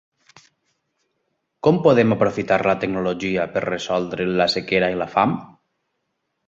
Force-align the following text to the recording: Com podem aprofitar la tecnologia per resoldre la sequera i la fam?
Com 1.67 1.77
podem 1.87 2.15
aprofitar 2.17 2.59
la 2.69 2.75
tecnologia 2.85 3.47
per 3.57 3.65
resoldre 3.69 4.29
la 4.43 4.53
sequera 4.59 4.95
i 4.97 5.03
la 5.03 5.11
fam? 5.17 5.39